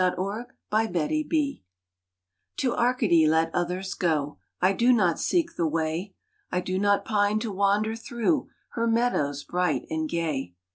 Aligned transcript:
[33 0.01 0.23
1 0.71 0.93
RELINQUISHMENT 0.93 1.59
TO 2.57 2.73
Arcady 2.75 3.27
let 3.27 3.53
others 3.53 3.93
go, 3.93 4.39
I 4.59 4.73
do 4.73 4.91
not 4.91 5.19
seek 5.19 5.55
the 5.55 5.67
way. 5.67 6.15
I 6.51 6.59
do 6.59 6.79
not 6.79 7.05
pine 7.05 7.37
to 7.41 7.51
wander 7.51 7.95
through 7.95 8.47
Her 8.69 8.87
meadows 8.87 9.43
bright 9.43 9.85
and 9.91 10.09
gay. 10.09 10.55